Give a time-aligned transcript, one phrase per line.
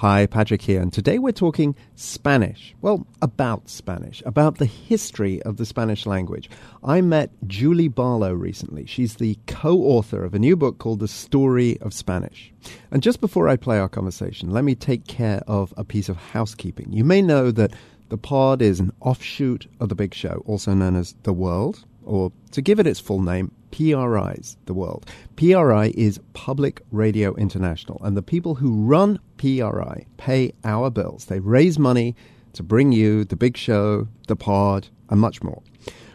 [0.00, 2.74] Hi, Patrick here, and today we're talking Spanish.
[2.82, 6.50] Well, about Spanish, about the history of the Spanish language.
[6.84, 8.84] I met Julie Barlow recently.
[8.84, 12.52] She's the co author of a new book called The Story of Spanish.
[12.90, 16.18] And just before I play our conversation, let me take care of a piece of
[16.18, 16.92] housekeeping.
[16.92, 17.72] You may know that
[18.10, 22.32] the pod is an offshoot of The Big Show, also known as The World, or
[22.50, 25.06] to give it its full name, PRI's the world.
[25.36, 31.26] PRI is Public Radio International, and the people who run PRI pay our bills.
[31.26, 32.14] They raise money
[32.54, 35.62] to bring you the big show, the pod, and much more.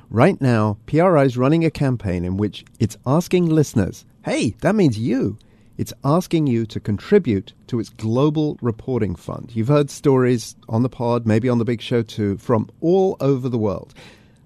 [0.09, 4.97] Right now, PRI is running a campaign in which it's asking listeners, hey, that means
[4.99, 5.37] you.
[5.77, 9.51] It's asking you to contribute to its global reporting fund.
[9.53, 13.47] You've heard stories on the pod, maybe on the big show too, from all over
[13.47, 13.93] the world.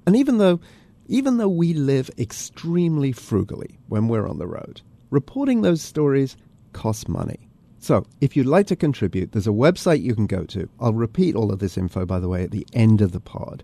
[0.06, 0.60] And even though
[1.08, 6.38] even though we live extremely frugally when we're on the road, reporting those stories
[6.74, 7.50] costs money.
[7.80, 10.68] So, if you'd like to contribute, there's a website you can go to.
[10.80, 13.64] I'll repeat all of this info, by the way, at the end of the pod.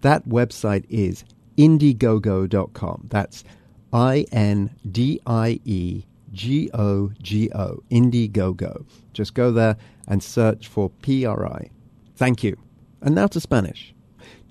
[0.00, 1.24] That website is
[1.58, 3.08] indiegogo.com.
[3.10, 3.44] That's
[3.92, 8.86] I N D I E G O G O, Indiegogo.
[9.12, 11.70] Just go there and search for PRI.
[12.16, 12.56] Thank you.
[13.02, 13.94] And now to Spanish.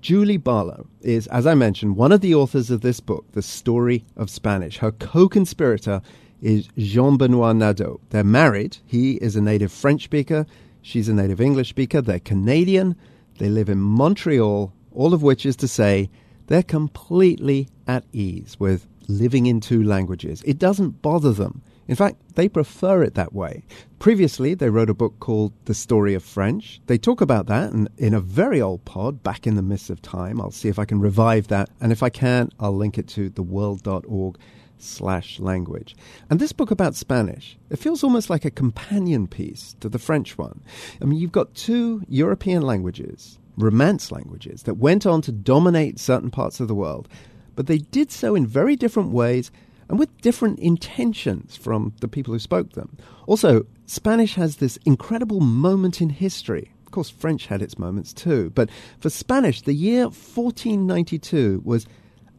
[0.08, 4.06] Julie Barlow is, as I mentioned, one of the authors of this book, The Story
[4.16, 4.78] of Spanish.
[4.78, 6.02] Her co conspirator
[6.42, 8.00] is Jean Benoit Nadeau.
[8.12, 8.78] They're married.
[8.86, 10.46] He is a native French speaker,
[10.82, 12.02] she's a native English speaker.
[12.02, 12.96] They're Canadian.
[13.38, 16.10] They live in Montreal, all of which is to say
[16.46, 20.42] they're completely at ease with living in two languages.
[20.46, 21.62] It doesn't bother them.
[21.88, 23.64] In fact, they prefer it that way.
[24.00, 26.82] Previously, they wrote a book called The Story of French.
[26.88, 30.02] They talk about that in, in a very old pod, back in the mists of
[30.02, 30.42] time.
[30.42, 31.70] I'll see if I can revive that.
[31.80, 34.38] And if I can, I'll link it to theworld.org
[34.78, 35.96] slash language.
[36.30, 40.38] And this book about Spanish, it feels almost like a companion piece to the French
[40.38, 40.62] one.
[41.02, 46.30] I mean, you've got two European languages, Romance languages, that went on to dominate certain
[46.30, 47.08] parts of the world,
[47.56, 49.52] but they did so in very different ways
[49.90, 52.98] and with different intentions from the people who spoke them.
[53.26, 56.72] Also, Spanish has this incredible moment in history.
[56.86, 61.86] Of course, French had its moments too, but for Spanish, the year 1492 was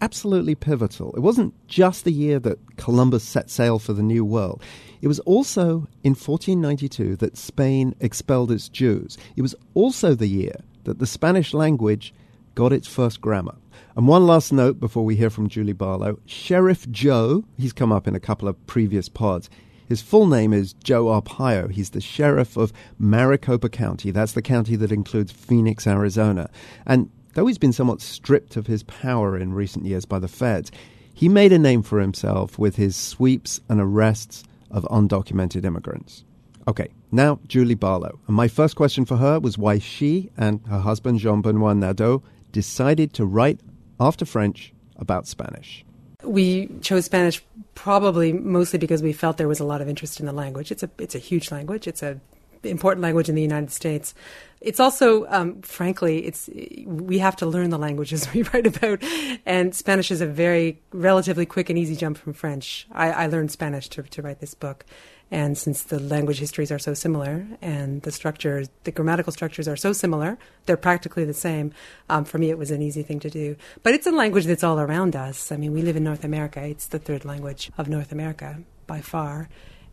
[0.01, 1.13] absolutely pivotal.
[1.15, 4.63] It wasn't just the year that Columbus set sail for the New World.
[5.01, 9.17] It was also in 1492 that Spain expelled its Jews.
[9.37, 10.55] It was also the year
[10.85, 12.15] that the Spanish language
[12.55, 13.57] got its first grammar.
[13.97, 18.07] And one last note before we hear from Julie Barlow Sheriff Joe, he's come up
[18.07, 19.51] in a couple of previous pods.
[19.89, 21.71] His full name is Joe Arpaio.
[21.71, 24.11] He's the sheriff of Maricopa County.
[24.11, 26.51] That's the county that includes Phoenix, Arizona.
[26.85, 30.71] And though he's been somewhat stripped of his power in recent years by the feds,
[31.15, 36.23] he made a name for himself with his sweeps and arrests of undocumented immigrants.
[36.69, 38.21] Okay, now Julie Barlow.
[38.27, 42.23] And my first question for her was why she and her husband, Jean Benoit Nadeau,
[42.53, 43.61] decided to write
[44.01, 45.85] after French about Spanish?
[46.25, 47.43] We chose Spanish
[47.75, 50.73] probably mostly because we felt there was a lot of interest in the language.
[50.73, 51.87] It's a it's a huge language.
[51.87, 52.21] It's a
[52.65, 54.15] important language in the United States.
[54.61, 56.51] It's also, um, frankly, it's
[56.85, 59.03] we have to learn the languages we write about,
[59.47, 62.87] and Spanish is a very relatively quick and easy jump from French.
[62.93, 64.85] I, I learned Spanish to to write this book,
[65.31, 69.77] and since the language histories are so similar and the structures, the grammatical structures are
[69.77, 71.73] so similar, they're practically the same.
[72.09, 73.57] Um, for me, it was an easy thing to do.
[73.83, 75.53] But it's a language that's all around us.
[75.53, 76.63] I mean, we live in North America.
[76.63, 79.49] It's the third language of North America by far.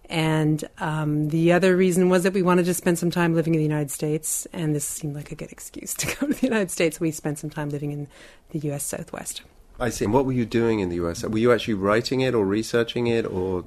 [0.10, 3.60] And um, the other reason was that we wanted to spend some time living in
[3.60, 6.72] the United States, and this seemed like a good excuse to go to the United
[6.72, 7.00] States.
[7.00, 8.08] We spent some time living in
[8.52, 8.86] the U.S.
[8.86, 9.42] Southwest.
[9.80, 10.06] I see.
[10.06, 11.24] And what were you doing in the U.S.?
[11.24, 13.66] Were you actually writing it or researching it, or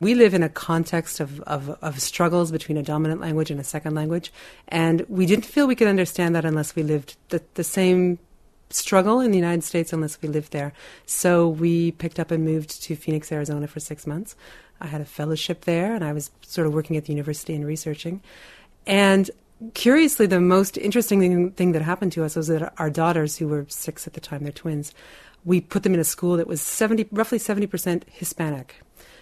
[0.00, 3.64] we live in a context of, of, of, struggles between a dominant language and a
[3.64, 4.30] second language.
[4.68, 8.18] And we didn't feel we could understand that unless we lived the, the same
[8.68, 10.72] struggle in the United States, unless we lived there.
[11.06, 14.36] So we picked up and moved to Phoenix, Arizona for six months.
[14.80, 17.64] I had a fellowship there, and I was sort of working at the university and
[17.64, 18.20] researching.
[18.86, 19.30] And
[19.74, 23.66] curiously, the most interesting thing, that happened to us was that our daughters, who were
[23.68, 24.92] six at the time, they're twins,
[25.44, 28.76] we put them in a school that was 70, roughly 70% Hispanic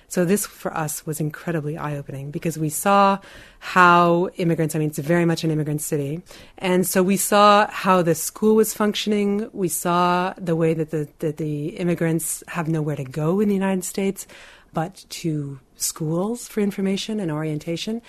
[0.08, 3.18] so this for us was incredibly eye opening because we saw
[3.58, 6.22] how immigrants, I mean, it's very much an immigrant city.
[6.58, 9.50] And so we saw how the school was functioning.
[9.52, 13.54] We saw the way that the, that the immigrants have nowhere to go in the
[13.54, 14.26] United States
[14.72, 18.02] but to schools for information and orientation.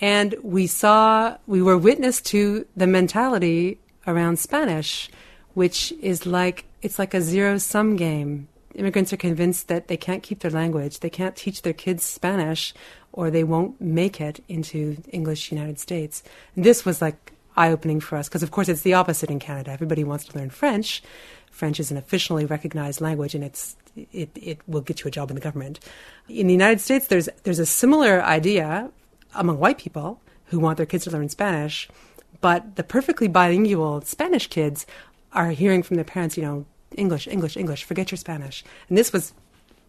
[0.00, 5.10] And we saw, we were witness to the mentality around Spanish,
[5.54, 8.48] which is like, it's like a zero sum game
[8.78, 12.72] immigrants are convinced that they can't keep their language, they can't teach their kids Spanish,
[13.12, 16.22] or they won't make it into English United States.
[16.54, 19.40] And this was like eye opening for us because, of course, it's the opposite in
[19.40, 19.72] Canada.
[19.72, 21.02] Everybody wants to learn French.
[21.50, 23.76] French is an officially recognized language, and it's
[24.12, 25.80] it, it will get you a job in the government.
[26.28, 28.90] In the United States, there's there's a similar idea
[29.38, 31.88] among white people who want their kids to learn Spanish,
[32.40, 34.86] but the perfectly bilingual Spanish kids
[35.32, 37.84] are hearing from their parents, you know, English, English, English.
[37.84, 38.64] Forget your Spanish.
[38.88, 39.32] And this was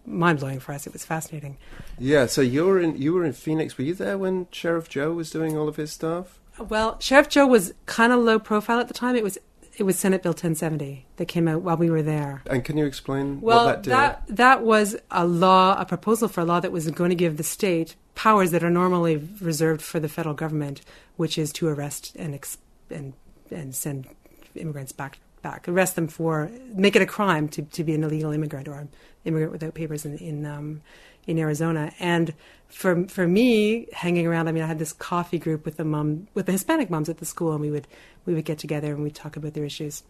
[0.06, 0.88] mind blowing for us.
[0.88, 1.58] It was fascinating.
[1.98, 2.26] Yeah.
[2.26, 3.78] So you were in you were in Phoenix.
[3.78, 6.40] Were you there when Sheriff Joe was doing all of his stuff?
[6.58, 9.16] Well, Sheriff Joe was kind of low profile at the time.
[9.16, 9.38] It was
[9.80, 12.42] it was Senate Bill 1070 that came out while we were there.
[12.50, 13.94] And can you explain well, what that did?
[13.94, 17.38] That, that was a law, a proposal for a law that was going to give
[17.38, 20.82] the state powers that are normally reserved for the federal government,
[21.16, 22.58] which is to arrest and ex-
[22.90, 23.14] and
[23.52, 24.08] and send
[24.56, 28.32] immigrants back back, arrest them for make it a crime to, to be an illegal
[28.32, 28.90] immigrant or an
[29.24, 30.82] immigrant without papers in in um,
[31.28, 31.94] in Arizona.
[32.00, 32.34] And
[32.68, 36.28] for for me, hanging around, I mean, I had this coffee group with the mom
[36.34, 37.88] with the Hispanic moms at the school, and we would
[38.26, 40.04] we would get together and we'd talk about their issues.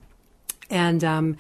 [0.70, 1.38] And um,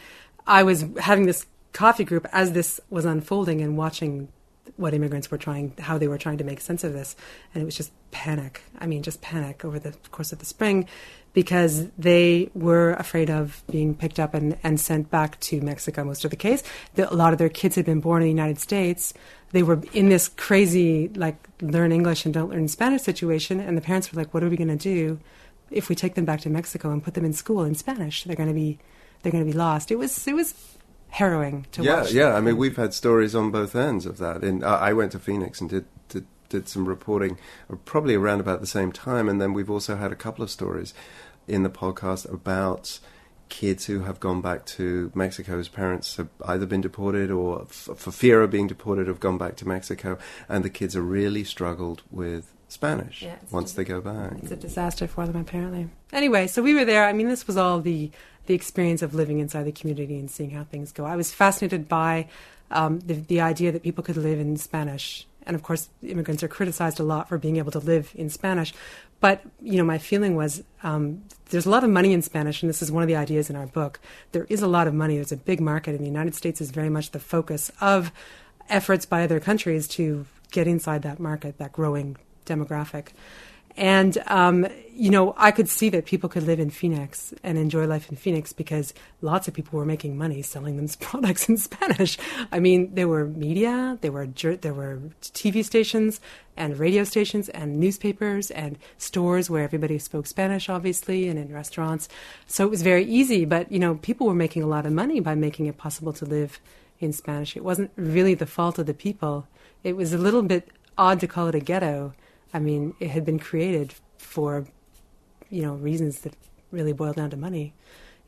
[0.47, 4.29] I was having this coffee group as this was unfolding and watching
[4.77, 7.15] what immigrants were trying, how they were trying to make sense of this,
[7.53, 8.61] and it was just panic.
[8.79, 10.87] I mean, just panic over the course of the spring,
[11.33, 16.03] because they were afraid of being picked up and, and sent back to Mexico.
[16.03, 16.63] Most of the case,
[16.95, 19.13] the, a lot of their kids had been born in the United States.
[19.51, 23.81] They were in this crazy like learn English and don't learn Spanish situation, and the
[23.81, 25.19] parents were like, "What are we going to do
[25.71, 28.23] if we take them back to Mexico and put them in school in Spanish?
[28.23, 28.79] They're going to be
[29.21, 30.53] they're going to be lost." It was it was
[31.09, 32.11] harrowing to yeah, watch.
[32.11, 32.35] Yeah, yeah.
[32.35, 34.43] I mean, we've had stories on both ends of that.
[34.43, 37.37] In, uh, I went to Phoenix and did, did did some reporting,
[37.71, 40.49] uh, probably around about the same time, and then we've also had a couple of
[40.49, 40.93] stories
[41.47, 42.99] in the podcast about
[43.49, 47.89] kids who have gone back to Mexico whose parents have either been deported or f-
[47.95, 50.17] for fear of being deported have gone back to Mexico,
[50.47, 54.33] and the kids have really struggled with Spanish Yeah, once they go back.
[54.43, 55.89] It's a disaster for them, apparently.
[56.13, 57.05] Anyway, so we were there.
[57.05, 58.11] I mean, this was all the
[58.45, 61.05] the experience of living inside the community and seeing how things go.
[61.05, 62.27] I was fascinated by
[62.71, 65.27] um, the, the idea that people could live in Spanish.
[65.45, 68.73] And of course, immigrants are criticized a lot for being able to live in Spanish.
[69.19, 72.69] But, you know, my feeling was um, there's a lot of money in Spanish, and
[72.69, 73.99] this is one of the ideas in our book.
[74.31, 75.15] There is a lot of money.
[75.15, 78.11] There's a big market, and the United States is very much the focus of
[78.69, 83.09] efforts by other countries to get inside that market, that growing demographic.
[83.79, 87.87] And, um, you know, I could see that people could live in Phoenix and enjoy
[87.87, 92.17] life in Phoenix because lots of people were making money selling them products in Spanish.
[92.51, 96.19] I mean, there were media, there were, there were TV stations
[96.57, 102.09] and radio stations and newspapers and stores where everybody spoke Spanish, obviously, and in restaurants.
[102.47, 103.45] So it was very easy.
[103.45, 106.25] But, you know, people were making a lot of money by making it possible to
[106.25, 106.59] live
[106.99, 107.55] in Spanish.
[107.55, 109.47] It wasn't really the fault of the people.
[109.85, 110.67] It was a little bit
[110.97, 112.13] odd to call it a ghetto
[112.53, 114.65] I mean, it had been created for,
[115.49, 116.33] you know, reasons that
[116.71, 117.73] really boiled down to money.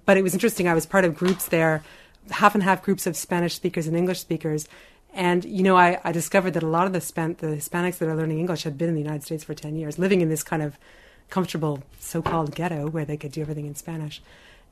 [0.06, 0.68] But it was interesting.
[0.68, 1.84] I was part of groups there,
[2.30, 4.68] half and half groups of Spanish speakers and English speakers.
[5.14, 8.08] And, you know, I, I discovered that a lot of the, Span- the Hispanics that
[8.08, 10.44] are learning English had been in the United States for 10 years, living in this
[10.44, 10.78] kind of
[11.30, 14.22] comfortable so called ghetto where they could do everything in Spanish.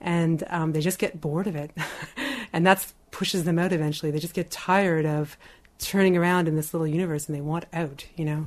[0.01, 1.71] And um, they just get bored of it.
[2.53, 4.11] and that pushes them out eventually.
[4.11, 5.37] They just get tired of
[5.77, 8.45] turning around in this little universe and they want out, you know.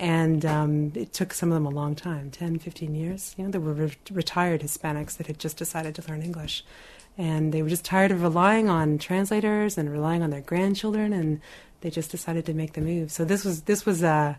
[0.00, 3.34] And um, it took some of them a long time 10, 15 years.
[3.36, 6.64] You know, there were re- retired Hispanics that had just decided to learn English.
[7.18, 11.42] And they were just tired of relying on translators and relying on their grandchildren, and
[11.82, 13.10] they just decided to make the move.
[13.10, 14.34] So this was this was uh,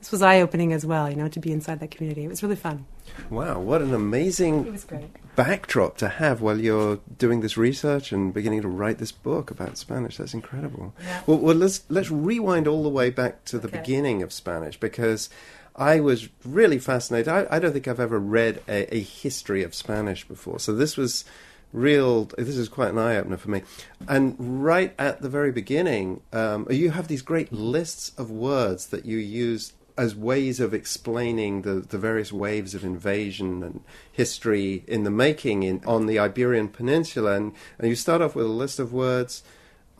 [0.00, 1.08] this was eye opening as well.
[1.10, 2.86] You know, to be inside that community, it was really fun.
[3.30, 5.08] Wow, what an amazing It was great.
[5.36, 9.78] backdrop to have while you're doing this research and beginning to write this book about
[9.78, 10.16] Spanish.
[10.16, 10.94] That's incredible.
[11.02, 11.22] Yeah.
[11.26, 13.78] Well, well, let's let's rewind all the way back to the Okay.
[13.78, 15.28] beginning of Spanish because
[15.76, 17.28] I was really fascinated.
[17.28, 20.96] I, I don't think I've ever read a, a history of Spanish before, so this
[20.96, 21.24] was
[21.72, 22.24] real.
[22.36, 23.62] This is quite an eye opener for me.
[24.08, 29.04] And right at the very beginning, um, you have these great lists of words that
[29.04, 33.80] you use as ways of explaining the, the various waves of invasion and
[34.12, 37.32] history in the making in, on the Iberian Peninsula.
[37.32, 39.42] And, and you start off with a list of words.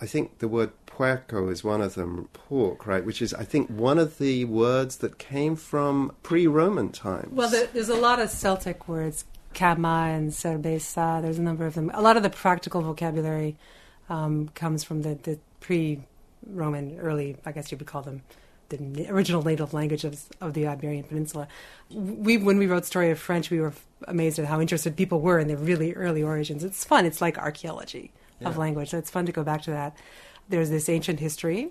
[0.01, 3.05] I think the word puerco is one of them, pork, right?
[3.05, 7.33] Which is, I think, one of the words that came from pre Roman times.
[7.33, 9.25] Well, there, there's a lot of Celtic words,
[9.57, 11.21] cama and cerveza.
[11.23, 11.91] There's a number of them.
[11.95, 13.57] A lot of the practical vocabulary
[14.09, 18.23] um, comes from the, the pre-Roman, early, I guess you would call them,
[18.69, 21.49] the original native language of, of the Iberian Peninsula.
[21.91, 23.73] We, when we wrote Story of French, we were
[24.07, 26.63] amazed at how interested people were in the really early origins.
[26.63, 27.07] It's fun.
[27.07, 28.13] It's like archaeology
[28.45, 29.97] of language, so it's fun to go back to that.
[30.49, 31.71] there's this ancient history.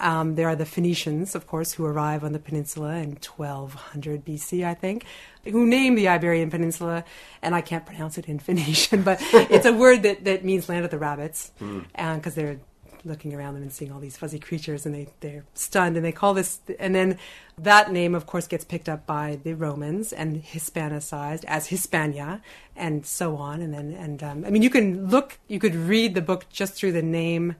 [0.00, 4.64] Um, there are the Phoenicians, of course, who arrive on the peninsula in 1200 BC,
[4.64, 5.04] I think,
[5.44, 7.04] who name the Iberian Peninsula,
[7.40, 10.84] and I can't pronounce it in Phoenician, but it's a word that, that means land
[10.84, 11.52] of the rabbits,
[11.94, 12.60] because they're
[13.04, 16.12] looking around them and seeing all these fuzzy creatures, and they, they're stunned, and they
[16.12, 17.18] call this, and then
[17.58, 22.40] that name, of course, gets picked up by the Romans and Hispanicized as Hispania,
[22.76, 26.14] and so on, and then, and um, I mean, you can look, you could read
[26.14, 27.56] the book just through the name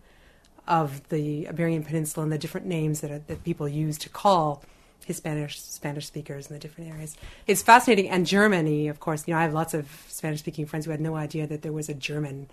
[0.66, 4.62] of the Iberian Peninsula and the different names that, that people use to call
[5.06, 7.16] Hispanic Spanish speakers in the different areas.
[7.46, 9.26] It's fascinating, and Germany, of course.
[9.26, 11.72] You know, I have lots of Spanish speaking friends who had no idea that there
[11.72, 12.48] was a German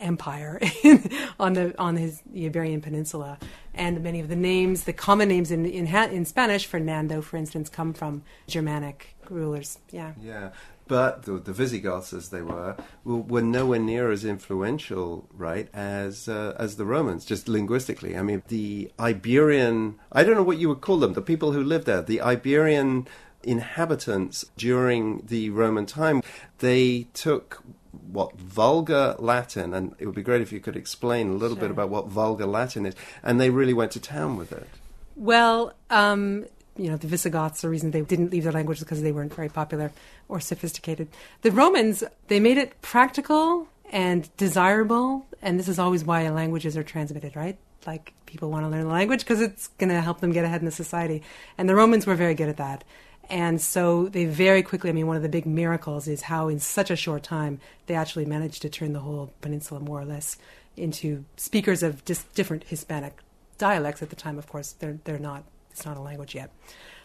[0.00, 0.60] empire
[1.40, 3.38] on the on his the Iberian Peninsula,
[3.74, 7.68] and many of the names, the common names in in, in Spanish, Fernando, for instance,
[7.68, 9.78] come from Germanic rulers.
[9.90, 10.12] Yeah.
[10.22, 10.50] Yeah.
[10.88, 12.74] But the, the Visigoths, as they were,
[13.04, 18.16] were, nowhere near as influential, right, as uh, as the Romans, just linguistically.
[18.16, 21.62] I mean, the Iberian, I don't know what you would call them, the people who
[21.62, 23.06] lived there, the Iberian
[23.42, 26.22] inhabitants during the Roman time,
[26.58, 27.62] they took
[28.10, 31.62] what vulgar Latin, and it would be great if you could explain a little Sure.
[31.62, 34.68] bit about what vulgar Latin is, and they really went to town with it.
[35.16, 36.44] Well, um,
[36.76, 39.34] you know, the Visigoths, the reason they didn't leave their language is because they weren't
[39.34, 39.90] very popular
[40.28, 41.08] or sophisticated.
[41.42, 46.84] The Romans, they made it practical and desirable, and this is always why languages are
[46.84, 47.58] transmitted, right?
[47.86, 50.60] Like people want to learn the language because it's going to help them get ahead
[50.60, 51.22] in the society.
[51.56, 52.84] And the Romans were very good at that.
[53.30, 56.60] And so they very quickly, I mean, one of the big miracles is how in
[56.60, 60.38] such a short time they actually managed to turn the whole peninsula more or less
[60.76, 63.18] into speakers of just different Hispanic
[63.58, 64.72] dialects at the time, of course.
[64.72, 66.50] They're, they're not, it's not a language yet.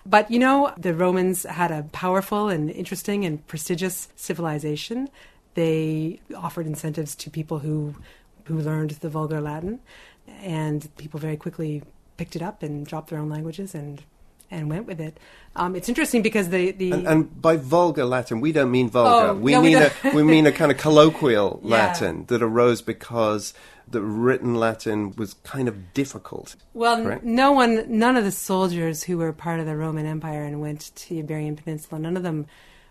[0.06, 5.10] But you know, the Romans had a powerful and interesting and prestigious civilization.
[5.56, 7.96] They offered incentives to people who,
[8.46, 9.80] who learned the vulgar Latin,
[10.28, 11.84] and people very quickly
[12.18, 14.04] picked it up and dropped their own languages and,
[14.52, 15.20] and went with it.
[15.56, 19.30] Um, it's interesting because the, the And, and by vulgar Latin, we don't mean vulgar.
[19.30, 19.94] Oh, we no, mean don't.
[20.04, 21.70] a, we mean a kind of colloquial Yeah.
[21.70, 23.54] Latin that arose because
[23.88, 26.56] the written Latin was kind of difficult.
[26.74, 27.24] Well, Correct?
[27.24, 30.92] no one, none of the soldiers who were part of the Roman Empire and went
[30.96, 32.48] to the Iberian Peninsula, none of them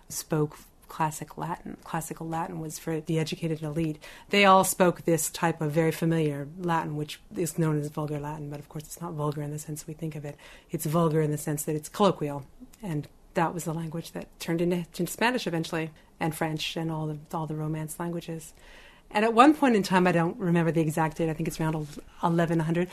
[0.08, 0.56] spoke
[0.92, 1.78] classic Latin.
[1.84, 3.98] Classical Latin was for the educated elite.
[4.28, 8.50] They all spoke this type of very familiar Latin, which is known as vulgar Latin,
[8.50, 10.36] but of course it's not vulgar in the sense we think of it.
[10.70, 12.44] It's vulgar in the sense that it's colloquial,
[12.82, 17.06] and that was the language that turned into, into Spanish eventually, and French, and all
[17.06, 18.52] the all the Romance languages.
[19.10, 21.30] And at one point in time, I don't remember the exact date.
[21.30, 22.88] I think it's around 1100.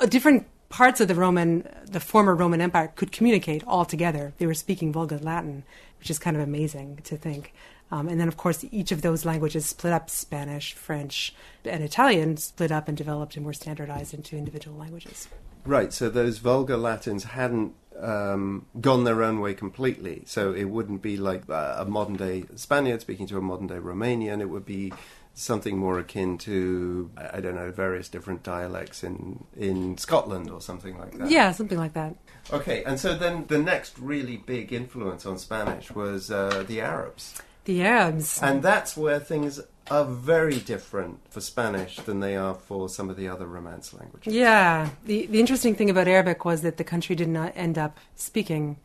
[0.00, 4.32] uh, Different parts of the Roman, the former Roman Empire, could communicate all together.
[4.38, 5.62] They were speaking Vulgar Latin,
[6.00, 7.54] which is kind of amazing to think.
[7.92, 11.32] Um, and then, of course, each of those languages split up Spanish, French,
[11.64, 15.28] and Italian split up and developed and were standardized into individual languages.
[15.64, 20.24] Right, so those vulgar Latins hadn't um, gone their own way completely.
[20.26, 23.76] So it wouldn't be like uh, a modern day Spaniard speaking to a modern day
[23.76, 24.40] Romanian.
[24.40, 24.92] It would be
[25.34, 30.96] something more akin to, I don't know, various different dialects in, in Scotland or something
[30.96, 31.28] like that.
[31.28, 32.14] Yeah, something like that.
[32.52, 37.42] Okay, and so then the next really big influence on Spanish was uh, the Arabs.
[37.64, 38.40] The Arabs.
[38.42, 39.60] And that's where things
[39.90, 44.32] are very different for Spanish than they are for some of the other Romance languages.
[44.32, 44.90] Yeah.
[45.04, 48.78] The, the interesting thing about Arabic was that the country did not end up speaking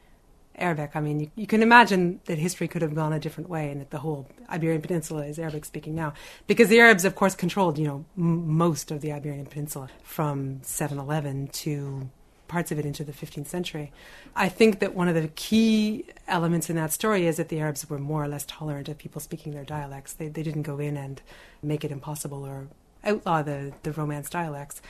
[0.59, 0.91] Arabic.
[0.95, 3.81] I mean, you, you can imagine that history could have gone a different way and
[3.81, 6.13] that the whole Iberian Peninsula is Arabic speaking now.
[6.47, 10.59] Because the Arabs, of course, controlled, you know, m- most of the Iberian Peninsula from
[10.63, 12.09] 711 to
[12.49, 13.91] parts of it into the 15th century.
[14.35, 17.89] I think that one of the key elements in that story is that the Arabs
[17.89, 20.13] were more or less tolerant of people speaking their dialects.
[20.13, 21.21] They, they didn't go in and
[21.61, 22.67] make it impossible or
[23.05, 24.81] outlaw the, the Romance dialects.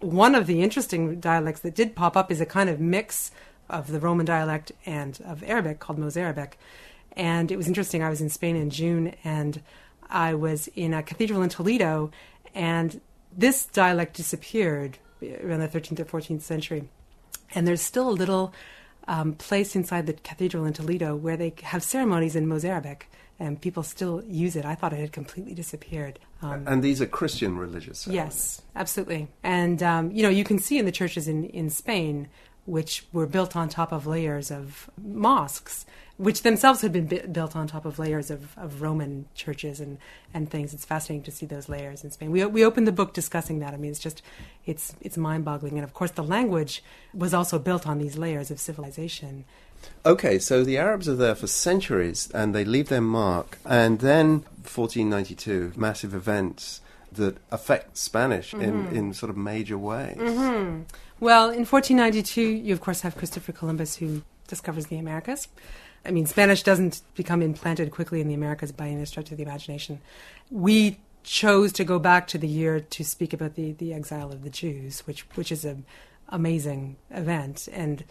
[0.00, 3.30] One of the interesting dialects that did pop up is a kind of mix
[3.68, 6.58] of the Roman dialect and of Arabic called Mozarabic.
[7.12, 8.02] And it was interesting.
[8.02, 9.62] I was in Spain in June and
[10.08, 12.10] I was in a cathedral in Toledo,
[12.54, 13.00] and
[13.36, 14.98] this dialect disappeared
[15.42, 16.88] around the 13th or 14th century.
[17.54, 18.52] And there's still a little
[19.08, 23.08] um, place inside the cathedral in Toledo where they have ceremonies in Mozarabic,
[23.38, 24.64] and people still use it.
[24.64, 26.18] I thought it had completely disappeared.
[26.42, 28.34] Um, And these are Christian religious ceremonies.
[28.34, 29.28] Yes, absolutely.
[29.42, 32.28] And um, you know, you can see in the churches in in Spain,
[32.66, 35.86] which were built on top of layers of mosques,
[36.18, 39.98] which themselves had been bu- built on top of layers of, of Roman churches and,
[40.34, 40.74] and things.
[40.74, 42.30] It's fascinating to see those layers in Spain.
[42.30, 43.72] We we opened the book discussing that.
[43.72, 44.20] I mean, it's just
[44.66, 45.74] it's it's mind boggling.
[45.78, 46.82] And of course, the language
[47.14, 49.44] was also built on these layers of civilization.
[50.04, 53.58] Okay, so the Arabs are there for centuries and they leave their mark.
[53.64, 56.80] And then 1492, massive events.
[57.12, 58.62] that affect Spanish Mm-hmm.
[58.62, 60.18] in, in sort of major ways.
[61.18, 65.48] Well, in 1492, you of course have Christopher Columbus who discovers the Americas.
[66.04, 69.42] I mean, Spanish doesn't become implanted quickly in the Americas by any stretch of the
[69.42, 70.00] imagination.
[70.50, 74.44] We chose to go back to the year to speak about the, the exile of
[74.44, 75.84] the Jews, which which is an
[76.28, 78.04] amazing event and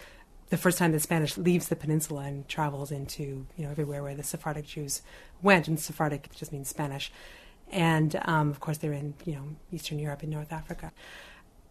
[0.50, 4.16] the first time that Spanish leaves the peninsula and travels into you know everywhere where
[4.16, 5.02] the Sephardic Jews
[5.42, 7.12] went, and Sephardic just means Spanish,
[7.72, 10.92] and um, of course they're in you know Eastern Europe and North Africa.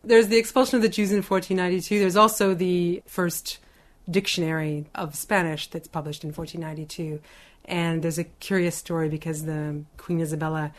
[0.07, 1.99] There's the expulsion of the Jews in 1492.
[1.99, 3.59] There's also the first
[4.11, 7.21] dictionary of Spanish that's published in 1492.
[7.65, 10.73] And there's a curious story because the Queen Isabella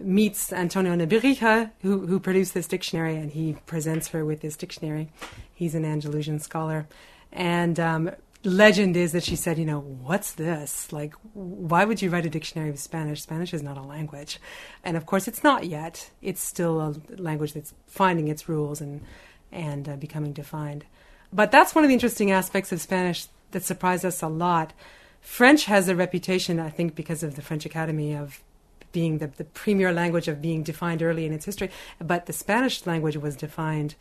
[0.00, 5.08] meets Antonio Nebrija, who, who produced this dictionary, and he presents her with this dictionary.
[5.54, 6.86] He's an Andalusian scholar.
[7.32, 8.10] And um,
[8.44, 10.92] legend is that she said, you know, what's this?
[10.92, 13.22] Like, why would you write a dictionary of Spanish?
[13.22, 14.40] Spanish is not a language.
[14.84, 16.10] And of course, it's not yet.
[16.20, 19.02] It's still a language that's finding its rules and,
[19.50, 20.84] and uh, becoming defined.
[21.32, 24.72] But that's one of the interesting aspects of Spanish that surprised us a lot.
[25.20, 28.42] French has a reputation, I think, because of the French Academy of
[28.90, 31.70] being the, the premier language of being defined early in its history.
[31.98, 33.94] But the Spanish language was defined.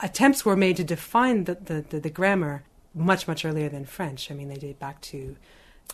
[0.00, 2.62] Attempts were made to define the, the, the, the grammar
[2.94, 4.30] much, much earlier than French.
[4.30, 5.36] I mean, they date back to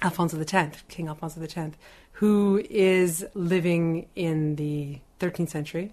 [0.03, 1.77] Alfonso X, King Alfonso X,
[2.13, 5.93] who is living in the 13th century.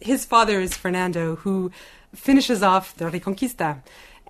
[0.00, 1.70] His father is Fernando, who
[2.14, 3.82] finishes off the Reconquista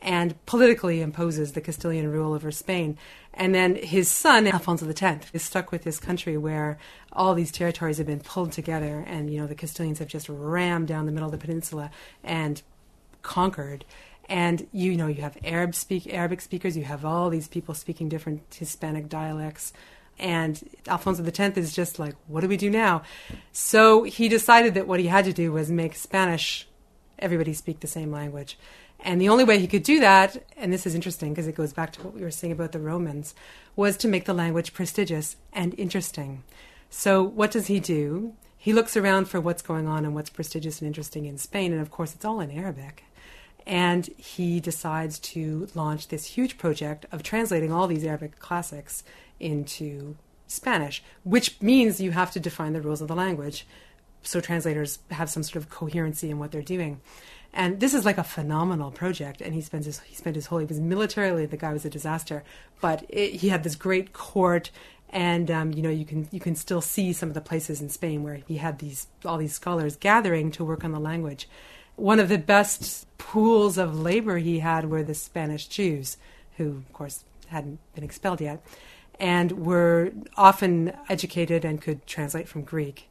[0.04, 2.98] and politically imposes the Castilian rule over Spain.
[3.32, 6.78] And then his son, Alfonso X, is stuck with this country where
[7.12, 10.88] all these territories have been pulled together, and you know the Castilians have just rammed
[10.88, 11.90] down the middle of the peninsula
[12.22, 12.62] and
[13.22, 13.84] conquered.
[14.28, 18.08] And you know you have Arab speak Arabic speakers, you have all these people speaking
[18.08, 19.72] different Hispanic dialects.
[20.18, 23.02] And Alfonso X is just like, what do we do now?
[23.52, 26.68] So he decided that what he had to do was make Spanish
[27.18, 28.58] everybody speak the same language.
[29.00, 31.72] And the only way he could do that, and this is interesting because it goes
[31.72, 33.34] back to what we were saying about the Romans,
[33.76, 36.42] was to make the language prestigious and interesting.
[36.88, 38.34] So what does he do?
[38.56, 41.82] He looks around for what's going on and what's prestigious and interesting in Spain, and
[41.82, 43.04] of course it's all in Arabic.
[43.66, 49.04] And he decides to launch this huge project of translating all these Arabic classics
[49.40, 53.66] into Spanish, which means you have to define the rules of the language
[54.24, 57.00] so translators have some sort of coherency in what they're doing.
[57.52, 59.40] And this is like a phenomenal project.
[59.40, 61.90] And he spends his he spent his whole he was militarily the guy was a
[61.90, 62.42] disaster,
[62.80, 64.70] but it, he had this great court.
[65.10, 67.88] And um, you know you can you can still see some of the places in
[67.88, 71.48] Spain where he had these all these scholars gathering to work on the language.
[71.96, 76.16] One of the best pools of labor he had were the Spanish Jews,
[76.56, 78.64] who of course hadn't been expelled yet,
[79.20, 83.08] and were often educated and could translate from Greek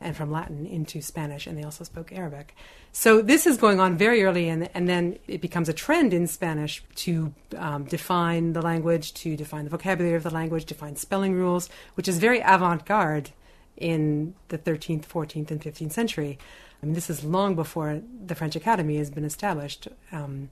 [0.00, 2.54] and from Latin into Spanish, and they also spoke Arabic.
[2.92, 6.26] So this is going on very early, and, and then it becomes a trend in
[6.26, 11.34] Spanish to um, define the language, to define the vocabulary of the language, define spelling
[11.34, 13.30] rules, which is very avant garde
[13.76, 16.38] in the 13th, 14th, and 15th century.
[16.82, 19.88] I mean, this is long before the French Academy has been established.
[20.12, 20.50] Um,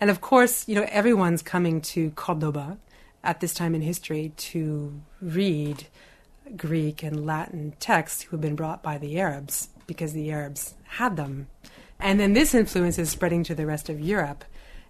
[0.00, 2.78] and of course, you know, everyone's coming to Cordoba
[3.22, 5.86] at this time in history to read
[6.56, 11.16] Greek and Latin texts who have been brought by the Arabs because the Arabs had
[11.16, 11.48] them.
[12.00, 14.44] And then this influence is spreading to the rest of Europe.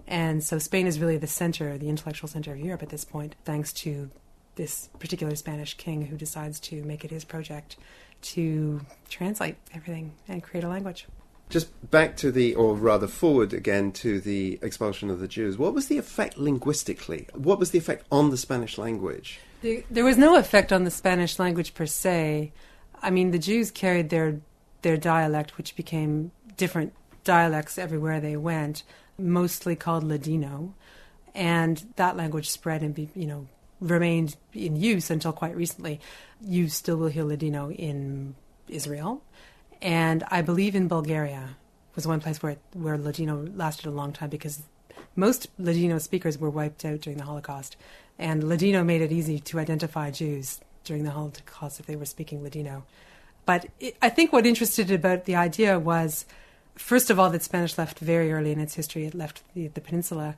[0.06, 3.34] And so Spain is really the center, the intellectual center of Europe at this point,
[3.44, 4.10] thanks to
[4.56, 7.76] this particular Spanish king who decides to make it his project
[8.20, 11.07] to translate everything and create a language.
[11.48, 15.57] Just back to the, or rather forward again to the expulsion of the Jews.
[15.57, 17.26] What was the effect linguistically?
[17.33, 19.40] What was the effect on the Spanish language?
[19.62, 22.52] There was no effect on the Spanish language per se.
[23.00, 24.40] I mean, the Jews carried their
[24.83, 26.92] their dialect, which became different
[27.24, 28.85] dialects everywhere they went,
[29.18, 30.74] mostly called Ladino,
[31.35, 33.48] and that language spread and be, you know
[33.80, 36.00] remained in use until quite recently.
[36.40, 38.34] You still will hear Ladino in
[38.68, 39.22] Israel,
[39.80, 41.56] and I believe in Bulgaria
[41.94, 44.62] was one place where where Ladino lasted a long time because
[45.16, 47.76] most Ladino speakers were wiped out during the Holocaust,
[48.18, 52.42] and Ladino made it easy to identify Jews during the Holocaust if they were speaking
[52.42, 52.84] Ladino.
[53.46, 56.26] But it, I think what interested about the idea was,
[56.76, 59.06] first of all, that Spanish left very early in its history.
[59.06, 60.36] It left the, the peninsula.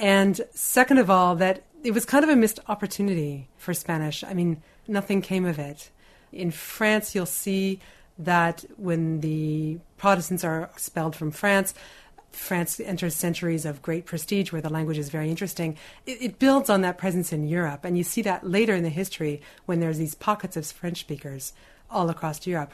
[0.00, 4.24] And second of all, that it was kind of a missed opportunity for Spanish.
[4.24, 5.90] I mean, nothing came of it.
[6.32, 7.80] In France, you'll see
[8.18, 11.74] that when the Protestants are expelled from France,
[12.32, 15.76] France enters centuries of great prestige where the language is very interesting.
[16.06, 17.84] It, it, builds on that presence in Europe.
[17.84, 21.52] And you see that later in the history when there's these pockets of French speakers
[21.90, 22.72] all across Europe.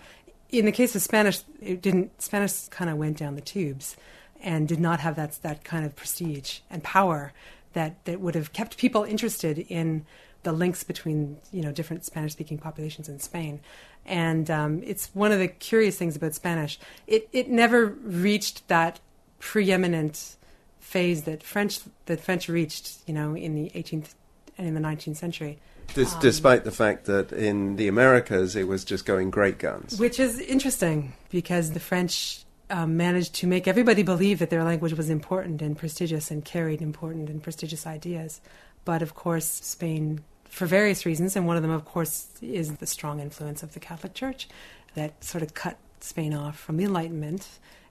[0.51, 2.23] in the case of Spanish, it didn't.
[2.23, 3.97] Spanish kind of went down the tubes,
[4.43, 7.33] and did not have that that kind of prestige and power
[7.73, 10.07] that that would have kept people interested in
[10.43, 13.61] the links between you know different Spanish speaking populations in Spain.
[14.05, 16.79] And um, it's one of the curious things about Spanish.
[17.07, 19.01] It it never reached that
[19.39, 20.37] preeminent
[20.79, 24.15] phase that French that French reached, you know, in the 18th
[24.57, 25.59] and in the 19th century.
[25.97, 29.99] Um, despite the fact that in the Americas it was just going great guns.
[29.99, 34.95] Which is interesting because the French um, managed to make everybody believe that their language
[34.95, 38.41] was important and prestigious and carried important and prestigious ideas.
[38.85, 42.87] But of course, Spain, for various reasons, and one of them, of course, is the
[42.87, 44.49] strong influence of the Catholic Church
[44.95, 47.49] that sort of cut Spain off from the Enlightenment.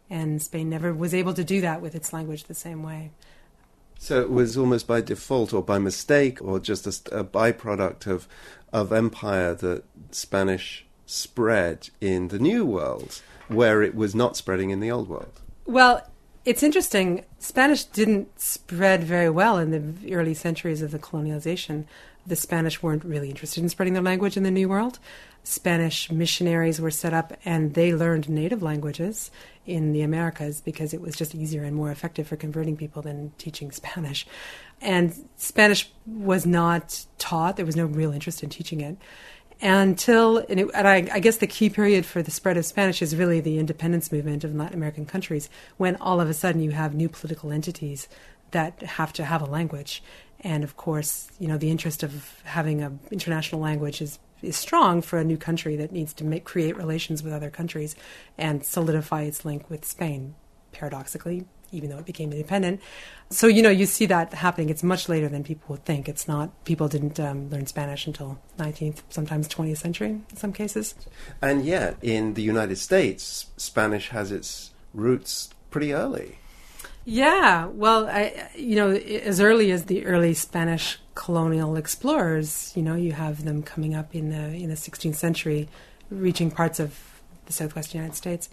[0.10, 3.12] And Spain never was able to do that with its language the same way.
[3.98, 8.28] So it was almost by default or by mistake or just a, a byproduct of,
[8.72, 14.80] of empire that Spanish spread in the New World, where it was not spreading in
[14.80, 15.42] the Old World.
[15.66, 16.08] Well,
[16.46, 17.26] it's interesting.
[17.40, 21.86] Spanish didn't spread very well in the early centuries of the colonialization.
[22.28, 25.00] The Spanish weren't really interested in spreading their language in the New World.
[25.44, 29.30] Spanish missionaries were set up and they learned native languages
[29.66, 33.32] in the Americas because it was just easier and more effective for converting people than
[33.38, 34.26] teaching Spanish.
[34.82, 38.98] And Spanish was not taught, there was no real interest in teaching it
[39.62, 43.02] until, and, it, and I, I, guess the key period for the spread of Spanish
[43.02, 46.72] is really the independence movement of Latin American countries, when all of a sudden you
[46.72, 48.08] have new political entities
[48.52, 50.04] that have to have a language.
[50.42, 55.02] And of course, you know, the interest of having an international language is is strong
[55.02, 57.96] for a new country that needs to make create relations with other countries
[58.38, 60.36] and solidify its link with Spain.
[60.72, 62.82] Paradoxically, even though it became independent,
[63.30, 64.70] so you know you see that happening.
[64.70, 66.08] It's much later than people would think.
[66.08, 70.96] It's not people didn't um, learn Spanish until 19th, sometimes 20th century in some cases.
[71.42, 76.40] And yet, in the United States, Spanish has its roots pretty early.
[77.06, 82.96] Yeah, well, I, you know, as early as the early Spanish colonial explorers, you know,
[82.96, 85.70] you have them coming up in the in the 16th century,
[86.10, 87.00] reaching parts of
[87.46, 88.50] the southwest United States.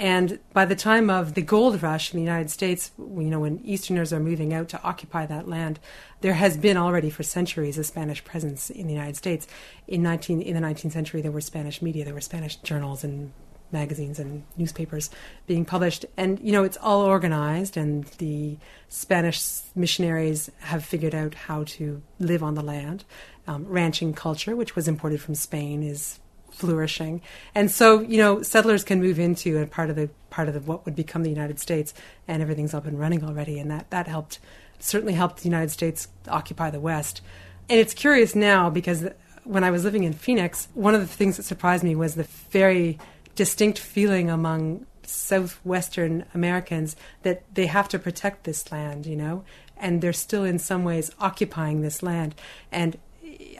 [0.00, 3.60] And by the time of the gold rush in the United States, you know, when
[3.66, 5.78] Easterners are moving out to occupy that land,
[6.22, 9.46] there has been already for centuries a Spanish presence in the United States.
[9.86, 13.30] In 19 in the 19th century, there were Spanish media, there were Spanish journals and
[13.72, 15.10] magazines and newspapers
[15.46, 16.06] being published.
[16.16, 18.56] And, you know, it's all organized, and the
[18.88, 23.04] Spanish missionaries have figured out how to live on the land.
[23.46, 26.20] Um, ranching culture, which was imported from Spain, is
[26.60, 27.22] flourishing.
[27.54, 30.60] And so, you know, settlers can move into a part of the part of the,
[30.60, 31.92] what would become the United States,
[32.28, 33.58] and everything's up and running already.
[33.58, 34.38] And that, that helped,
[34.78, 37.22] certainly helped the United States occupy the West.
[37.68, 39.08] And it's curious now because
[39.44, 42.28] when I was living in Phoenix, one of the things that surprised me was the
[42.50, 42.98] very
[43.34, 49.44] distinct feeling among southwestern Americans that they have to protect this land, you know,
[49.76, 52.34] and they're still in some ways occupying this land.
[52.70, 52.98] And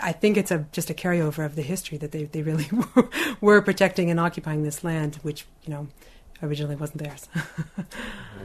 [0.03, 3.09] I think it's a just a carryover of the history that they, they really were,
[3.41, 5.89] were protecting and occupying this land, which, you know,
[6.43, 7.29] originally wasn't theirs.
[7.35, 7.45] right.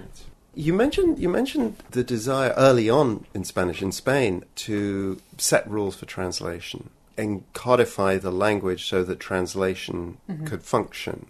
[0.58, 5.98] You mentioned you mentioned the desire early on in Spanish in Spain to set rules
[5.98, 10.46] for translation and codify the language so that translation mm-hmm.
[10.46, 11.26] could function.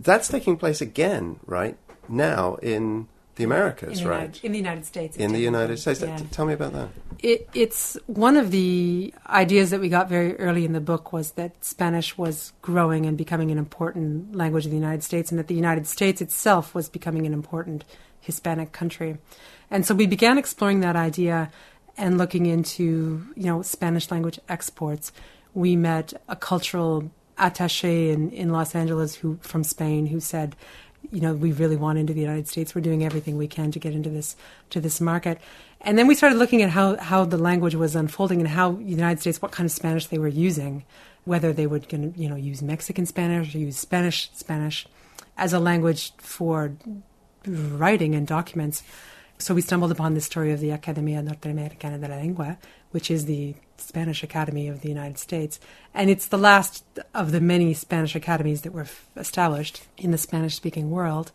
[0.00, 1.76] That's taking place again, right
[2.08, 4.20] now in the Americas, in the right?
[4.20, 5.16] United, in the United States.
[5.16, 6.02] In the United States.
[6.02, 6.18] Yeah.
[6.30, 6.88] Tell me about that.
[7.20, 11.32] It, it's one of the ideas that we got very early in the book was
[11.32, 15.46] that Spanish was growing and becoming an important language in the United States, and that
[15.46, 17.84] the United States itself was becoming an important
[18.20, 19.16] Hispanic country.
[19.70, 21.50] And so we began exploring that idea
[21.96, 25.12] and looking into you know Spanish language exports.
[25.54, 30.56] We met a cultural attaché in, in Los Angeles who from Spain who said,
[31.10, 32.74] you know, we really want into the United States.
[32.74, 34.36] We're doing everything we can to get into this
[34.70, 35.38] to this market.
[35.80, 38.82] And then we started looking at how, how the language was unfolding and how the
[38.82, 40.84] United States, what kind of Spanish they were using,
[41.24, 44.86] whether they would you know use Mexican Spanish or use Spanish Spanish
[45.36, 46.76] as a language for
[47.46, 48.82] writing and documents.
[49.38, 52.58] So we stumbled upon the story of the Academia Norteamericana de la Lengua,
[52.90, 55.60] which is the Spanish Academy of the United States.
[55.94, 60.18] And it's the last of the many Spanish academies that were f- established in the
[60.18, 61.32] Spanish speaking world.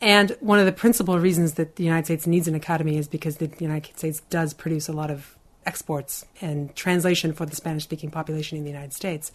[0.00, 3.36] And one of the principal reasons that the United States needs an academy is because
[3.36, 8.10] the United States does produce a lot of exports and translation for the Spanish speaking
[8.10, 9.30] population in the United States.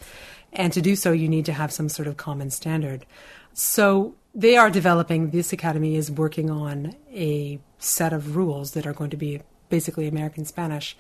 [0.52, 3.06] And to do so, you need to have some sort of common standard.
[3.54, 8.94] So they are developing, this academy is working on a set of rules that are
[8.94, 10.98] going to be basically American Spanish.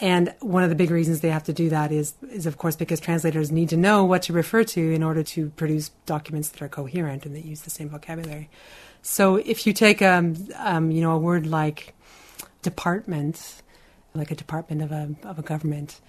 [0.00, 2.76] And one of the big reasons they have to do that is, is of course,
[2.76, 6.60] because translators need to know what to refer to in order to produce documents that
[6.60, 8.50] are coherent and that use the same vocabulary.
[9.00, 11.94] So if you take, um, um, you know, a word like
[12.62, 13.62] department,
[14.14, 16.00] like a department of a of a government,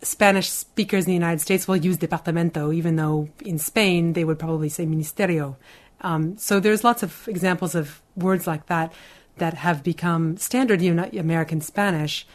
[0.00, 4.38] Spanish speakers in the United States will use departamento, even though in Spain they would
[4.38, 5.56] probably say ministerio.
[6.00, 8.92] Um, so there's lots of examples of words like that
[9.38, 12.26] that have become standard American Spanish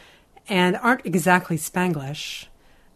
[0.50, 2.46] and aren't exactly Spanglish.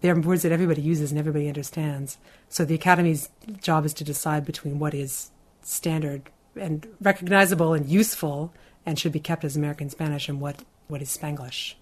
[0.00, 2.18] They're words that everybody uses and everybody understands.
[2.50, 3.30] So the Academy's
[3.62, 5.30] job is to decide between what is
[5.62, 6.28] standard
[6.60, 8.52] and recognizable and useful
[8.84, 11.74] and should be kept as American Spanish and what, what is Spanglish.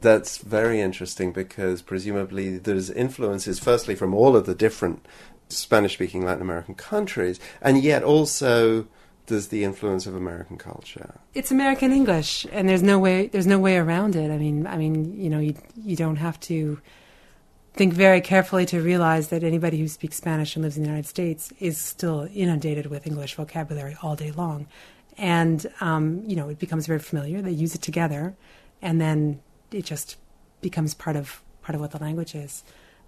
[0.00, 5.04] That's very interesting because presumably there's influences, firstly, from all of the different
[5.48, 8.86] Spanish speaking Latin American countries, and yet also
[9.28, 11.14] there's the influence of American culture.
[11.34, 14.30] It's American English, and there's no way there's no way around it.
[14.30, 16.80] I mean, I mean, you know, you you don't have to
[17.74, 21.06] think very carefully to realize that anybody who speaks Spanish and lives in the United
[21.06, 24.66] States is still inundated with English vocabulary all day long,
[25.16, 27.40] and um, you know, it becomes very familiar.
[27.40, 28.36] They use it together,
[28.82, 30.16] and then it just
[30.60, 32.64] becomes part of part of what the language is.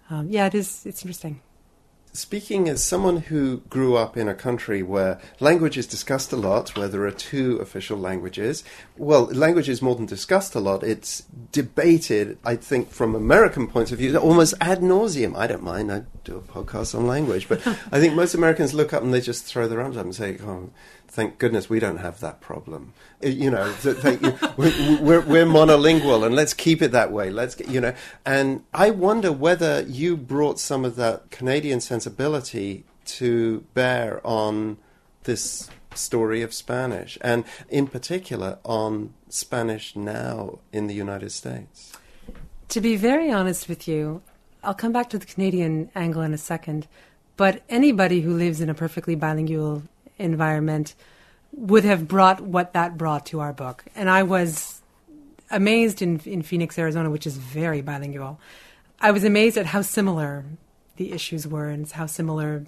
[0.09, 0.85] Um, yeah, it is.
[0.85, 1.41] It's interesting.
[2.13, 6.75] Speaking as someone who grew up in a country where language is discussed a lot,
[6.75, 8.65] where there are two official languages,
[8.97, 10.83] well, language is more than discussed a lot.
[10.83, 15.37] It's debated, I think, from American points of view, almost ad nauseum.
[15.37, 15.89] I don't mind.
[15.89, 19.21] I do a podcast on language, but I think most Americans look up and they
[19.21, 20.69] just throw their arms up and say, oh,
[21.11, 22.93] thank goodness we don't have that problem.
[23.23, 23.73] Uh, you know,
[24.57, 27.29] we're, we're, monolingual and let's keep it that way.
[27.29, 27.93] Let's, get, you know,
[28.25, 34.77] and I wonder whether you brought some of that Canadian sensibility to bear on
[35.23, 41.91] this story of Spanish, and in particular on Spanish now in the United States.
[42.69, 44.21] To be very honest with you,
[44.63, 46.87] I'll come back to the Canadian angle in a second.
[47.35, 49.83] But anybody who lives in a perfectly bilingual
[50.21, 50.95] environment
[51.51, 53.83] would have brought what that brought to our book.
[53.95, 54.81] And I was
[55.49, 58.39] amazed in, in Phoenix, Arizona, which is very bilingual.
[58.99, 60.45] I was amazed at how similar
[60.95, 62.65] the issues were and how similar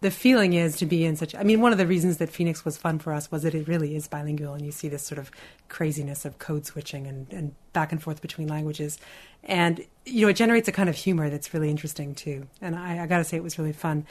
[0.00, 1.34] the feeling is to be in such.
[1.34, 3.66] I mean, one of the reasons that Phoenix was fun for us was that it
[3.66, 5.30] really is bilingual, and you see this sort of
[5.68, 8.98] craziness of code switching and, and back and forth between languages,
[9.42, 12.46] and you know, it generates a kind of humor that's really interesting too.
[12.60, 14.06] And I, I got to say, it was really fun.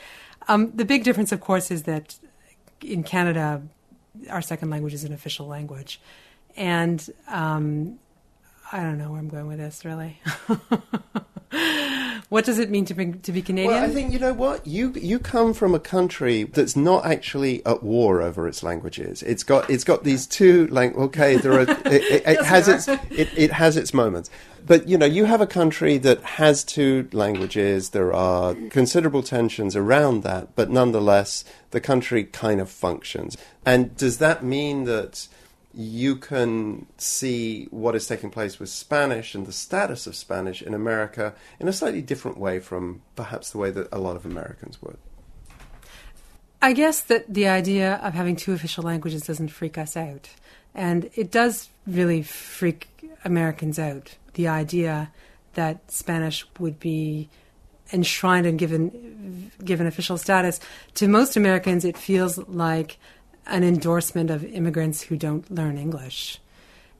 [0.49, 2.19] Um, the big difference, of course, is that
[2.83, 3.61] in Canada,
[4.29, 5.99] our second language is an official language.
[6.55, 7.99] And um,
[8.71, 10.19] I don't know where I'm going with this, really.
[12.29, 13.73] what does it mean to be, to be Canadian?
[13.73, 17.65] Well, I think you know what you you come from a country that's not actually
[17.65, 19.23] at war over its languages.
[19.23, 22.87] It's got it's got these two like okay, there are it, it, it has its
[22.87, 24.29] it, it has its moments,
[24.65, 27.91] but you know you have a country that has two languages.
[27.91, 33.37] There are considerable tensions around that, but nonetheless, the country kind of functions.
[33.65, 35.27] And does that mean that?
[35.73, 40.73] You can see what is taking place with Spanish and the status of Spanish in
[40.73, 44.81] America in a slightly different way from perhaps the way that a lot of Americans
[44.81, 44.97] would.
[46.61, 50.29] I guess that the idea of having two official languages doesn't freak us out.
[50.73, 52.87] And it does really freak
[53.23, 54.15] Americans out.
[54.33, 55.11] The idea
[55.53, 57.29] that Spanish would be
[57.93, 60.59] enshrined and given given official status.
[60.95, 62.97] To most Americans, it feels like
[63.47, 66.39] an endorsement of immigrants who don't learn English.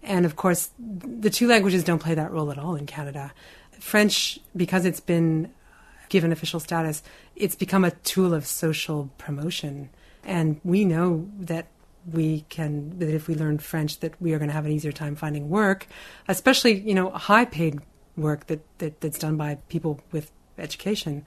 [0.03, 3.33] And of course, the two languages don't play that role at all in Canada.
[3.79, 5.51] French, because it's been
[6.09, 7.03] given official status,
[7.35, 9.89] it's become a tool of social promotion.
[10.23, 11.67] And we know that
[12.11, 14.93] we can, that if we learn French, that we are going to have an easier
[14.93, 15.87] time finding work,
[16.27, 17.81] especially, you know, high paid
[18.15, 21.25] work that, that, that's done by people with education.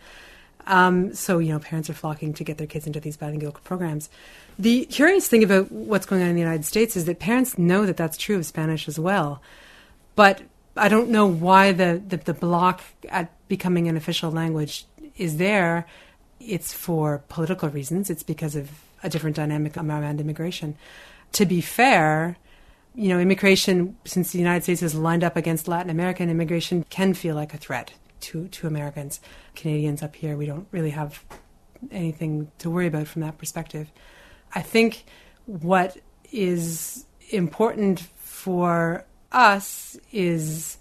[0.66, 4.10] Um, so, you know, parents are flocking to get their kids into these bilingual programs.
[4.58, 7.86] The curious thing about what's going on in the United States is that parents know
[7.86, 9.42] that that's true of Spanish as well.
[10.16, 10.42] But
[10.76, 14.84] I don't know why the, the, the block at becoming an official language
[15.16, 15.86] is there.
[16.40, 18.70] It's for political reasons, it's because of
[19.02, 20.76] a different dynamic around immigration.
[21.32, 22.36] To be fair,
[22.94, 27.14] you know, immigration, since the United States is lined up against Latin American immigration, can
[27.14, 29.20] feel like a threat to, to Americans.
[29.54, 31.24] Canadians up here, we don't really have
[31.90, 33.90] anything to worry about from that perspective.
[34.54, 35.04] I think
[35.46, 35.96] what
[36.32, 40.78] is important for us is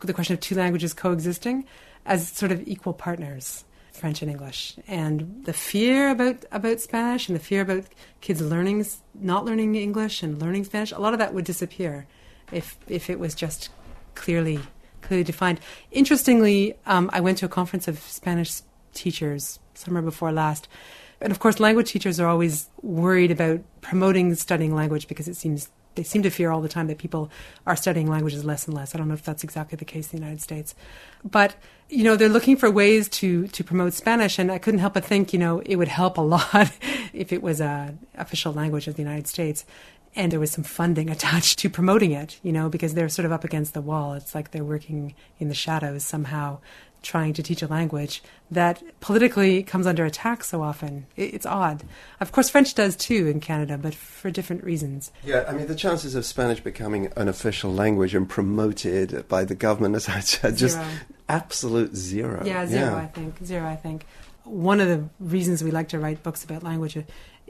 [0.00, 1.64] the question of two languages coexisting
[2.06, 3.64] as sort of equal partners.
[3.92, 7.84] French and English, and the fear about about Spanish and the fear about
[8.22, 12.06] kids learning not learning English and learning Spanish, a lot of that would disappear
[12.50, 13.68] if if it was just
[14.14, 14.60] clearly
[15.02, 15.60] clearly defined.
[15.90, 18.62] Interestingly, um, I went to a conference of Spanish
[18.94, 20.68] teachers summer before last.
[21.20, 25.70] And of course, language teachers are always worried about promoting studying language because it seems
[25.96, 27.30] they seem to fear all the time that people
[27.66, 28.94] are studying languages less and less.
[28.94, 30.74] I don't know if that's exactly the case in the United States,
[31.24, 31.56] but
[31.88, 35.04] you know they're looking for ways to to promote Spanish, and I couldn't help but
[35.04, 36.72] think you know it would help a lot
[37.12, 39.64] if it was a official language of the United States,
[40.16, 42.38] and there was some funding attached to promoting it.
[42.42, 44.14] You know because they're sort of up against the wall.
[44.14, 46.58] It's like they're working in the shadows somehow
[47.02, 51.06] trying to teach a language that politically comes under attack so often.
[51.16, 51.82] It's odd.
[52.20, 55.10] Of course, French does too in Canada, but for different reasons.
[55.24, 59.54] Yeah, I mean, the chances of Spanish becoming an official language and promoted by the
[59.54, 60.88] government, as I said, just Zero.
[61.28, 62.42] absolute zero.
[62.44, 63.38] Yeah, zero, I think.
[63.44, 64.04] Zero, I think.
[64.44, 66.98] One of the reasons we like to write books about language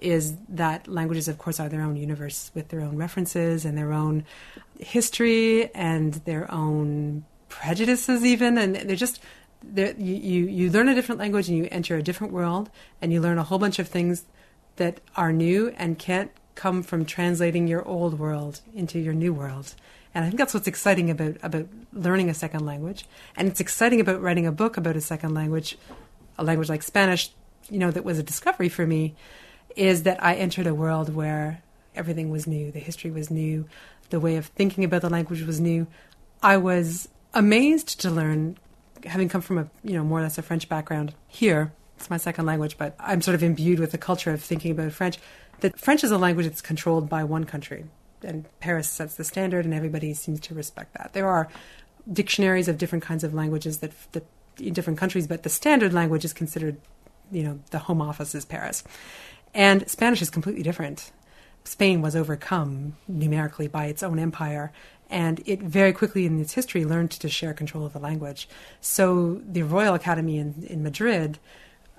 [0.00, 3.92] is that languages, of course, are their own universe with their own references and their
[3.92, 4.24] own
[4.78, 8.58] history and their own prejudices, even.
[8.58, 9.20] And they're just,
[9.62, 12.70] they're, you, you, learn a different language and you enter a different world
[13.02, 14.24] and you learn a whole bunch of things
[14.76, 19.74] that are new and can't come from translating your old world into your new world.
[20.14, 23.06] And I think that's what's exciting about, about learning a second language.
[23.36, 25.78] And it's exciting about writing a book about a second language,
[26.36, 27.30] a language like Spanish,
[27.68, 29.14] you know, that was a discovery for me,
[29.76, 31.62] is that I entered a world where
[31.94, 32.70] everything was new.
[32.70, 33.66] The history was new.
[34.11, 35.87] The way of thinking about the language was new.
[36.42, 38.59] I was amazed to learn,
[39.04, 41.72] having come from a, you know, more or less a French background here.
[41.96, 44.92] It's my second language, but I'm sort of imbued with the culture of thinking about
[44.92, 45.18] French.
[45.61, 47.85] That French is a language that's controlled by one country,
[48.22, 51.12] and Paris sets the standard, and everybody seems to respect that.
[51.12, 51.48] There are
[52.11, 54.24] dictionaries of different kinds of languages that, that
[54.59, 56.78] in different countries, but the standard language is considered,
[57.30, 58.83] you know, the home office is Paris,
[59.54, 61.12] and Spanish is completely different.
[61.64, 64.72] Spain was overcome numerically by its own empire,
[65.10, 68.48] and it very quickly in its history learned to share control of the language.
[68.80, 71.38] So the Royal Academy in, in Madrid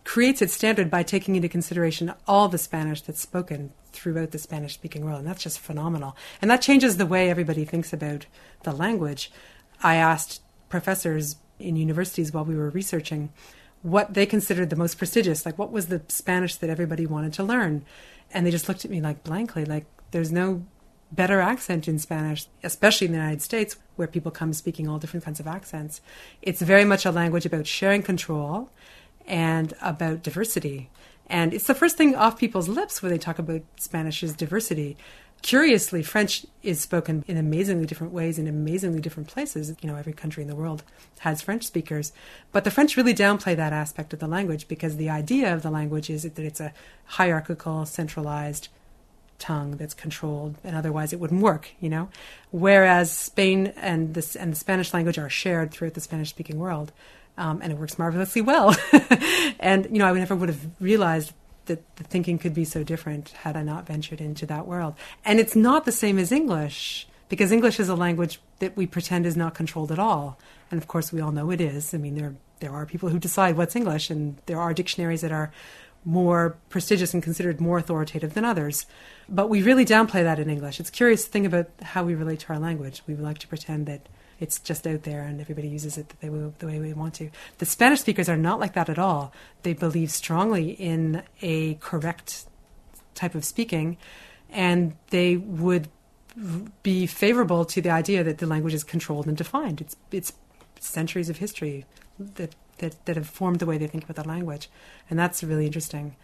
[0.04, 4.74] creates its standard by taking into consideration all the Spanish that's spoken throughout the Spanish
[4.74, 5.20] speaking world.
[5.20, 6.16] And that's just phenomenal.
[6.42, 8.26] And that changes the way everybody thinks about
[8.64, 9.32] the language.
[9.84, 13.32] I asked professors in universities while we were researching
[13.82, 17.44] what they considered the most prestigious, like what was the Spanish that everybody wanted to
[17.44, 17.86] learn.
[18.34, 20.64] And they just looked at me like blankly, like there's no
[21.12, 25.26] better accent in Spanish, especially in the United States, where people come speaking all different
[25.26, 26.00] kinds of accents.
[26.42, 28.70] It's very much a language about sharing control
[29.28, 30.90] and about diversity.
[31.28, 34.98] And it's the first thing off people's lips when they talk about Spanish is diversity.
[35.42, 39.76] Curiously, French is spoken in amazingly different ways in amazingly different places.
[39.82, 40.84] You know, every country in the world
[41.20, 42.14] has French speakers.
[42.52, 45.72] But the French really downplay that aspect of the language because the idea of the
[45.72, 46.74] language is that it's a
[47.06, 48.68] hierarchical, centralized
[49.40, 52.10] tongue that's controlled, and otherwise it wouldn't work, you know.
[52.52, 56.92] Whereas Spain and the, and the Spanish language are shared throughout the Spanish speaking world,
[57.38, 58.76] um, and it works marvelously well.
[59.60, 61.34] and, you know, I never would have realized
[61.72, 64.96] that the thinking could be so different had I not ventured into that world.
[65.24, 69.26] And it's not the same as English, because English is a language that we pretend
[69.26, 70.38] is not controlled at all.
[70.70, 71.94] And of course, we all know it is.
[71.94, 75.32] I mean, there, there are people who decide what's English, and there are dictionaries that
[75.32, 75.52] are
[76.04, 78.86] more prestigious and considered more authoritative than others.
[79.30, 80.80] But we really downplay that in English.
[80.80, 83.02] It's a curious thing about how we relate to our language.
[83.08, 84.08] We like to pretend that
[84.42, 87.30] it's just out there and everybody uses it the way, the way we want to.
[87.60, 89.32] The Spanish speakers are not like that at all.
[89.62, 92.48] They believe strongly in a correct
[93.14, 93.98] type of speaking,
[94.50, 95.88] and they would
[96.82, 99.80] be favorable to the idea that the language is controlled and defined.
[99.80, 100.34] It's it's
[100.80, 101.86] centuries of history
[102.18, 104.70] that that, that have formed the way they think about the language,
[105.10, 106.16] and that's really interesting.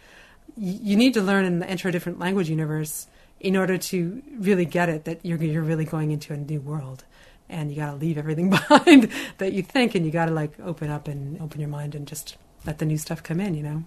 [0.56, 3.06] You need to learn and enter a different language universe
[3.38, 7.04] in order to really get it that you're you're really going into a new world,
[7.48, 10.52] and you got to leave everything behind that you think, and you got to like
[10.60, 13.54] open up and open your mind and just let the new stuff come in.
[13.54, 13.84] You know.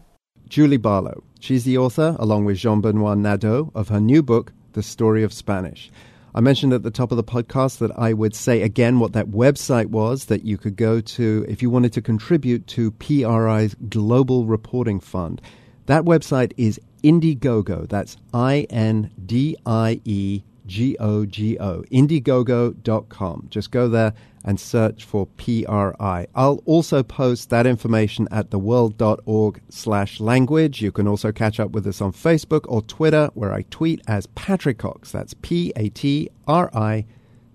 [0.47, 1.23] Julie Barlow.
[1.39, 5.31] She's the author, along with Jean Benoit Nadeau, of her new book, The Story of
[5.31, 5.89] Spanish.
[6.33, 9.27] I mentioned at the top of the podcast that I would say again what that
[9.27, 14.45] website was that you could go to if you wanted to contribute to PRI's Global
[14.45, 15.41] Reporting Fund.
[15.87, 17.87] That website is Indiegogo.
[17.89, 21.83] That's I N D I E G O G O.
[21.91, 23.47] Indiegogo.com.
[23.49, 24.13] Just go there
[24.45, 26.27] and search for PRI.
[26.33, 30.81] I'll also post that information at theworld.org slash language.
[30.81, 34.27] You can also catch up with us on Facebook or Twitter, where I tweet as
[34.27, 35.11] Patrick Cox.
[35.11, 37.05] That's P A T R I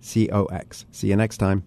[0.00, 0.84] C O X.
[0.92, 1.66] See you next time.